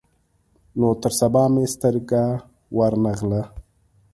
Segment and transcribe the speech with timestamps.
[0.79, 2.23] نو تر سبا مې سترګه
[2.77, 3.41] ور نه غله.